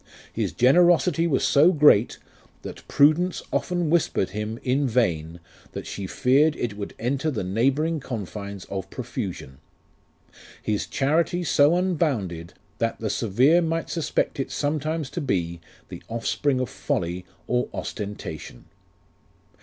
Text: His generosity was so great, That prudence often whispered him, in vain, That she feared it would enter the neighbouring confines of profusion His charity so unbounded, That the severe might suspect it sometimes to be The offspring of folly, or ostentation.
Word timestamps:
His 0.33 0.51
generosity 0.51 1.27
was 1.27 1.43
so 1.45 1.71
great, 1.71 2.17
That 2.63 2.87
prudence 2.87 3.43
often 3.53 3.91
whispered 3.91 4.31
him, 4.31 4.57
in 4.63 4.87
vain, 4.87 5.39
That 5.73 5.85
she 5.85 6.07
feared 6.07 6.55
it 6.55 6.75
would 6.75 6.95
enter 6.97 7.29
the 7.29 7.43
neighbouring 7.43 7.99
confines 7.99 8.65
of 8.65 8.89
profusion 8.89 9.59
His 10.59 10.87
charity 10.87 11.43
so 11.43 11.75
unbounded, 11.75 12.55
That 12.79 12.99
the 12.99 13.11
severe 13.11 13.61
might 13.61 13.91
suspect 13.91 14.39
it 14.39 14.49
sometimes 14.49 15.07
to 15.11 15.21
be 15.21 15.61
The 15.89 16.01
offspring 16.07 16.59
of 16.59 16.67
folly, 16.71 17.23
or 17.45 17.69
ostentation. 17.71 18.65